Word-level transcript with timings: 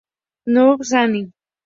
Nobuyuki 0.53 0.93
Anzai 1.01 1.23